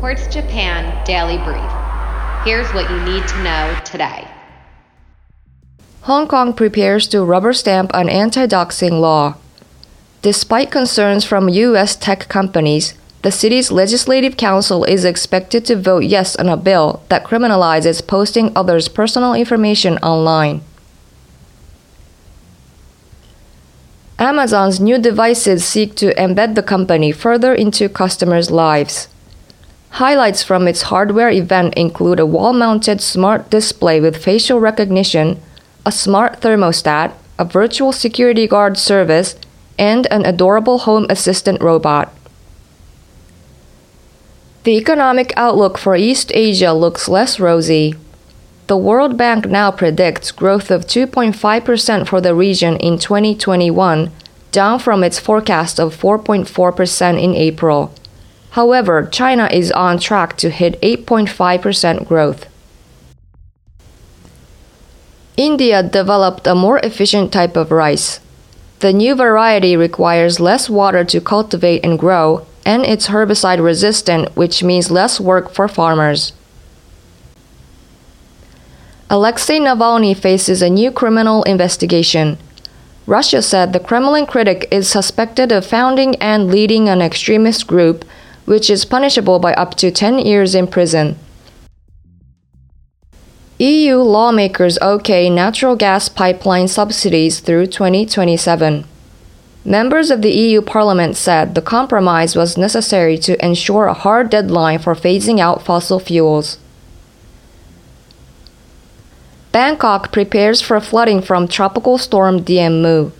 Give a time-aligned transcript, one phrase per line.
[0.00, 1.70] Quartz Japan Daily Brief.
[2.44, 4.28] Here's what you need to know today.
[6.02, 9.34] Hong Kong prepares to rubber stamp an anti doxing law.
[10.22, 11.96] Despite concerns from U.S.
[11.96, 17.24] tech companies, the city's legislative council is expected to vote yes on a bill that
[17.24, 20.60] criminalizes posting others' personal information online.
[24.20, 29.08] Amazon's new devices seek to embed the company further into customers' lives.
[29.98, 35.42] Highlights from its hardware event include a wall mounted smart display with facial recognition,
[35.84, 39.34] a smart thermostat, a virtual security guard service,
[39.76, 42.14] and an adorable home assistant robot.
[44.62, 47.96] The economic outlook for East Asia looks less rosy.
[48.68, 54.12] The World Bank now predicts growth of 2.5% for the region in 2021,
[54.52, 57.92] down from its forecast of 4.4% in April.
[58.50, 62.46] However, China is on track to hit 8.5% growth.
[65.36, 68.20] India developed a more efficient type of rice.
[68.80, 74.62] The new variety requires less water to cultivate and grow, and it's herbicide resistant, which
[74.62, 76.32] means less work for farmers.
[79.10, 82.36] Alexei Navalny faces a new criminal investigation.
[83.06, 88.04] Russia said the Kremlin critic is suspected of founding and leading an extremist group,
[88.48, 91.18] which is punishable by up to 10 years in prison.
[93.58, 98.84] EU lawmakers okay natural gas pipeline subsidies through 2027.
[99.64, 104.78] Members of the EU Parliament said the compromise was necessary to ensure a hard deadline
[104.78, 106.58] for phasing out fossil fuels.
[109.52, 113.12] Bangkok prepares for flooding from tropical storm Dianmu.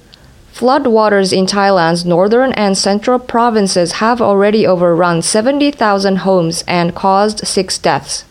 [0.58, 7.78] Floodwaters in Thailand's northern and central provinces have already overrun 70,000 homes and caused six
[7.78, 8.24] deaths.